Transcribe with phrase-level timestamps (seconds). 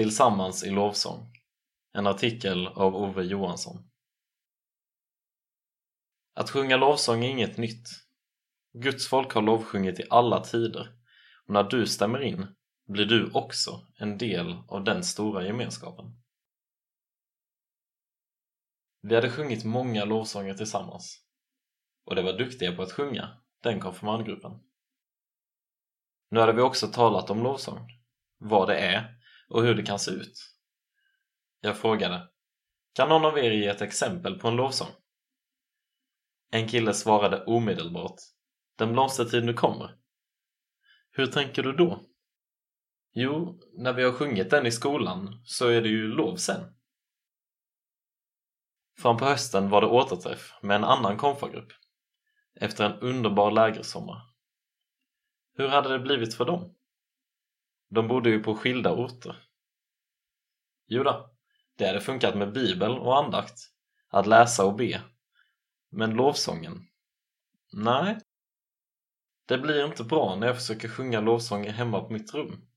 [0.00, 1.32] Tillsammans i lovsång.
[1.92, 3.90] En artikel av Ove Johansson.
[6.34, 7.88] Att sjunga lovsång är inget nytt.
[8.72, 10.96] Guds folk har lovsjungit i alla tider
[11.46, 12.46] och när du stämmer in
[12.86, 16.22] blir du också en del av den stora gemenskapen.
[19.02, 21.24] Vi hade sjungit många lovsånger tillsammans
[22.04, 24.52] och det var duktiga på att sjunga, den konfirmandgruppen.
[26.30, 27.88] Nu hade vi också talat om lovsång,
[28.38, 29.19] vad det är
[29.50, 30.32] och hur det kan se ut.
[31.60, 32.28] Jag frågade,
[32.92, 34.88] kan någon av er ge ett exempel på en lovsång?
[36.50, 38.16] En kille svarade omedelbart,
[38.78, 39.96] den blomstertid nu kommer.
[41.10, 42.06] Hur tänker du då?
[43.12, 46.74] Jo, när vi har sjungit den i skolan så är det ju lov sen.
[48.98, 51.72] Fram på hösten var det återträff med en annan konfagrupp
[52.54, 54.22] efter en underbar lägersommar.
[55.54, 56.74] Hur hade det blivit för dem?
[57.90, 59.36] De bodde ju på skilda orter.
[60.86, 61.30] Jodå,
[61.76, 63.58] det hade funkat med bibel och andakt,
[64.08, 65.02] att läsa och be.
[65.90, 66.86] Men lovsången?
[67.72, 68.18] Nej.
[69.46, 72.68] Det blir inte bra när jag försöker sjunga lovsånger hemma på mitt rum.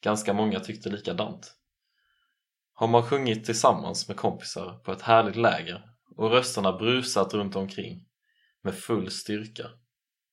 [0.00, 1.54] Ganska många tyckte likadant.
[2.72, 8.08] Har man sjungit tillsammans med kompisar på ett härligt läger och rösterna brusat runt omkring
[8.62, 9.70] med full styrka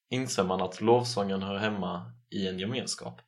[0.09, 3.21] inser man att lovsången hör hemma i en gemenskap.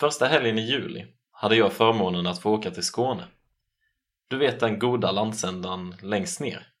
[0.00, 3.28] Första helgen i juli hade jag förmånen att få åka till Skåne.
[4.28, 6.72] Du vet den goda landsändan längst ner.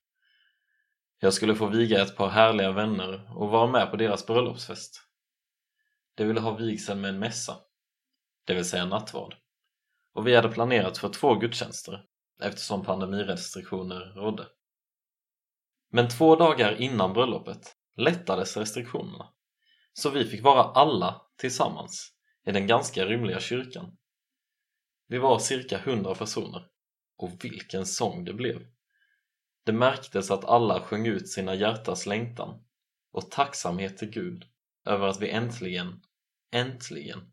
[1.20, 5.02] Jag skulle få viga ett par härliga vänner och vara med på deras bröllopsfest.
[6.14, 7.56] De ville ha vigseln med en mässa,
[8.44, 9.34] det vill säga nattvard.
[10.14, 12.04] Och vi hade planerat för två gudstjänster
[12.42, 14.46] eftersom pandemirestriktioner rådde.
[15.90, 19.28] Men två dagar innan bröllopet lättades restriktionerna,
[19.92, 22.15] så vi fick vara alla tillsammans
[22.46, 23.96] i den ganska rymliga kyrkan.
[25.08, 26.68] Vi var cirka hundra personer
[27.16, 28.66] och vilken sång det blev!
[29.64, 32.64] Det märktes att alla sjöng ut sina hjärtas längtan
[33.12, 34.44] och tacksamhet till Gud
[34.84, 36.02] över att vi äntligen,
[36.52, 37.32] äntligen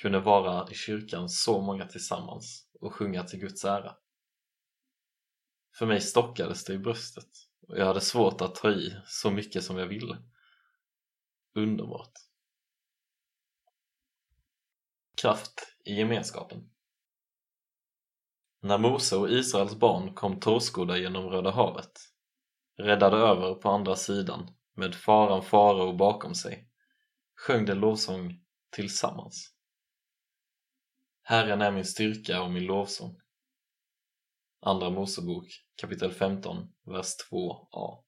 [0.00, 3.96] kunde vara i kyrkan så många tillsammans och sjunga till Guds ära.
[5.78, 7.28] För mig stockades det i bröstet
[7.68, 10.16] och jag hade svårt att ta i så mycket som jag ville.
[11.54, 12.31] Underbart.
[15.22, 16.70] Kraft i gemenskapen.
[18.60, 21.92] När Mose och Israels barn kom torrskodda genom Röda havet,
[22.78, 26.68] räddade över på andra sidan med faran farao bakom sig,
[27.34, 29.54] sjöng de lovsång tillsammans.
[31.22, 33.20] Herren är min styrka och min lovsång.
[34.60, 35.46] Andra Mosebok
[35.76, 38.04] kapitel 15, vers 2a.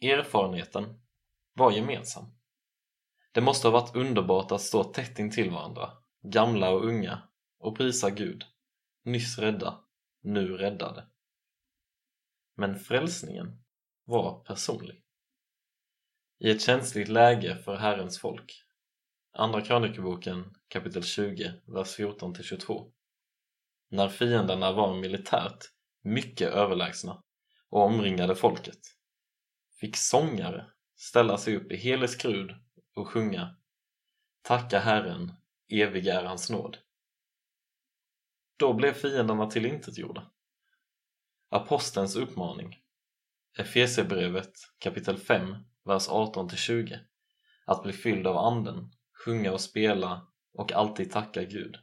[0.00, 1.00] Erfarenheten
[1.52, 2.36] var gemensam.
[3.36, 5.90] Det måste ha varit underbart att stå tätt intill varandra,
[6.22, 7.22] gamla och unga,
[7.58, 8.44] och prisa Gud,
[9.04, 9.80] nyss rädda,
[10.22, 11.06] nu räddade.
[12.54, 13.64] Men frälsningen
[14.04, 15.02] var personlig.
[16.38, 18.62] I ett känsligt läge för Herrens folk.
[19.32, 22.92] Andra krönikeboken kapitel 20, vers 14-22
[23.88, 25.64] när fienderna var militärt
[26.02, 27.22] mycket överlägsna
[27.68, 28.80] och omringade folket
[29.80, 30.66] fick sångare
[30.96, 32.65] ställa sig upp i helig skrud
[32.96, 33.56] och sjunga
[34.42, 35.32] Tacka Herren,
[35.68, 36.78] evig är hans nåd.
[38.56, 40.30] Då blev fienderna tillintetgjorda.
[41.50, 42.82] Apostelns uppmaning
[43.58, 46.98] Efesierbrevet kapitel 5, vers 18-20
[47.66, 48.92] att bli fylld av anden,
[49.24, 51.76] sjunga och spela och alltid tacka Gud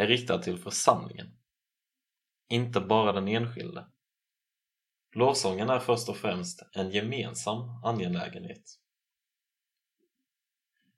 [0.00, 1.38] är riktad till församlingen,
[2.48, 3.86] inte bara den enskilde.
[5.14, 8.79] Lovsången är först och främst en gemensam angelägenhet.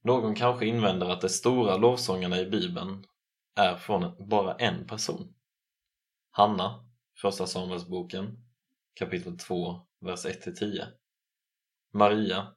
[0.05, 3.07] Någon kanske invänder att de stora lovsångerna i Bibeln
[3.55, 5.35] är från bara en person.
[6.31, 6.85] Hanna,
[7.17, 8.39] Första Samuelsboken,
[8.95, 10.87] kapitel 2, vers 1-10.
[11.93, 12.55] Maria,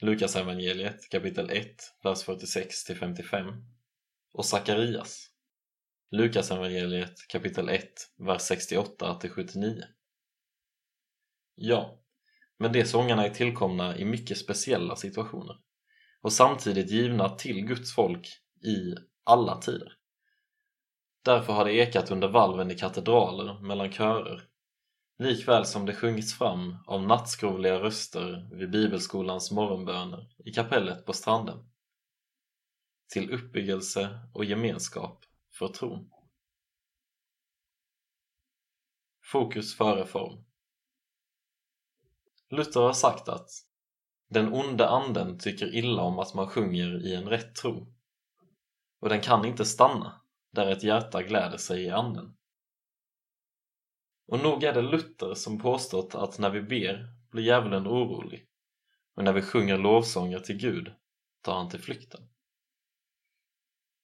[0.00, 3.62] Lukas evangeliet kapitel 1, vers 46-55.
[4.32, 5.30] Och Sakarias,
[6.10, 9.82] Lukas evangeliet kapitel 1, vers 68-79.
[11.54, 11.98] Ja,
[12.56, 15.58] men de sångerna är tillkomna i mycket speciella situationer
[16.20, 18.28] och samtidigt givna till Guds folk
[18.64, 18.94] i
[19.24, 19.92] alla tider.
[21.24, 24.48] Därför har det ekat under valven i katedraler mellan körer,
[25.18, 31.70] likväl som det sjungits fram av nattskrovliga röster vid bibelskolans morgonböner i kapellet på stranden.
[33.12, 35.24] Till uppbyggelse och gemenskap
[35.58, 36.10] för tron.
[39.24, 40.44] Fokus före form
[42.50, 43.50] Luther har sagt att
[44.28, 47.94] den onde anden tycker illa om att man sjunger i en rätt tro
[49.00, 50.20] och den kan inte stanna
[50.52, 52.36] där ett hjärta gläder sig i anden.
[54.26, 58.48] Och nog är det Luther som påstått att när vi ber blir djävulen orolig
[59.14, 60.94] och när vi sjunger lovsånger till Gud
[61.42, 62.28] tar han till flykten.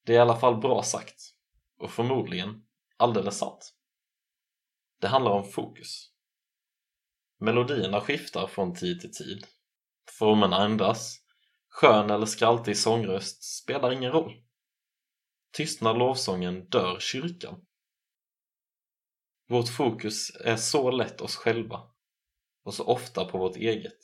[0.05, 1.35] Det är i alla fall bra sagt
[1.79, 2.67] och förmodligen
[2.97, 3.75] alldeles sant.
[5.01, 6.11] Det handlar om fokus.
[7.39, 9.47] Melodierna skiftar från tid till tid.
[10.19, 11.25] Formen andas,
[11.75, 14.43] Skön eller skraltig sångröst spelar ingen roll.
[15.53, 17.67] Tystnar lovsången dör kyrkan.
[19.49, 21.81] Vårt fokus är så lätt oss själva
[22.63, 23.99] och så ofta på vårt eget.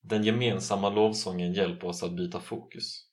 [0.00, 3.08] Den gemensamma lovsången hjälper oss att byta fokus.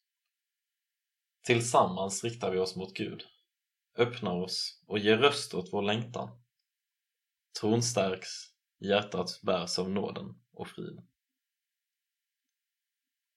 [1.44, 3.23] Tillsammans riktar vi oss mot Gud,
[3.97, 6.44] öppnar oss och ger röst åt vår längtan.
[7.59, 8.29] Tron stärks,
[8.79, 11.07] hjärtat bärs av nåden och friden.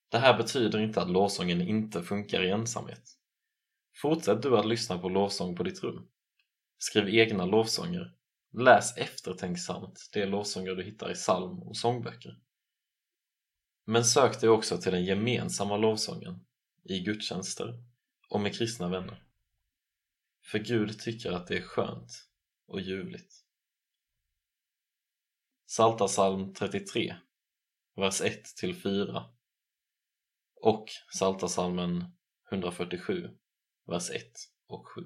[0.08, 3.19] Det här betyder inte att lovsången inte funkar i ensamhet.
[3.94, 6.08] Fortsätt du att lyssna på lovsång på ditt rum.
[6.78, 8.14] Skriv egna lovsånger.
[8.52, 12.38] Läs eftertänksamt de lovsånger du hittar i psalm och sångböcker.
[13.84, 16.46] Men sök dig också till den gemensamma lovsången
[16.84, 17.82] i gudstjänster
[18.28, 19.25] och med kristna vänner.
[20.44, 22.11] För Gud tycker att det är skönt
[22.66, 23.34] och ljuvligt.
[25.66, 27.16] Saltarsalm 33,
[27.96, 29.38] vers 1-4
[30.60, 32.05] och psaltarpsalmen
[32.52, 33.28] 147,
[33.87, 34.22] vers 1
[34.69, 35.02] och 7.